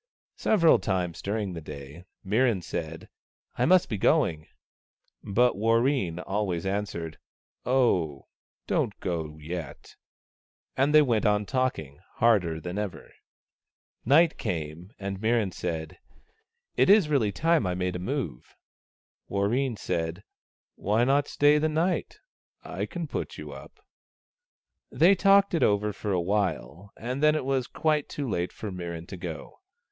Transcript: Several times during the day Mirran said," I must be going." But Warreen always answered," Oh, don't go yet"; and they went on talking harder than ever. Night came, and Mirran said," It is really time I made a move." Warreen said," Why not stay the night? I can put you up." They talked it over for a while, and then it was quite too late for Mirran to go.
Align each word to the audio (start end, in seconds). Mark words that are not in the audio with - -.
Several 0.37 0.79
times 0.79 1.21
during 1.21 1.53
the 1.53 1.61
day 1.61 2.05
Mirran 2.25 2.63
said," 2.63 3.07
I 3.59 3.65
must 3.67 3.87
be 3.87 3.99
going." 3.99 4.47
But 5.23 5.55
Warreen 5.55 6.17
always 6.25 6.65
answered," 6.65 7.19
Oh, 7.77 8.25
don't 8.65 8.99
go 8.99 9.37
yet"; 9.37 9.95
and 10.75 10.91
they 10.91 11.03
went 11.03 11.27
on 11.27 11.45
talking 11.45 11.99
harder 12.15 12.59
than 12.59 12.79
ever. 12.79 13.13
Night 14.03 14.39
came, 14.39 14.91
and 14.97 15.21
Mirran 15.21 15.53
said," 15.53 15.99
It 16.75 16.89
is 16.89 17.07
really 17.07 17.31
time 17.31 17.67
I 17.67 17.75
made 17.75 17.95
a 17.95 17.99
move." 17.99 18.55
Warreen 19.29 19.77
said," 19.77 20.23
Why 20.77 21.03
not 21.03 21.27
stay 21.27 21.59
the 21.59 21.69
night? 21.69 22.17
I 22.63 22.87
can 22.87 23.05
put 23.05 23.37
you 23.37 23.51
up." 23.51 23.79
They 24.91 25.13
talked 25.13 25.53
it 25.53 25.61
over 25.61 25.93
for 25.93 26.11
a 26.11 26.19
while, 26.19 26.91
and 26.97 27.21
then 27.21 27.35
it 27.35 27.45
was 27.45 27.67
quite 27.67 28.09
too 28.09 28.27
late 28.27 28.51
for 28.51 28.71
Mirran 28.71 29.05
to 29.09 29.17
go. 29.17 29.59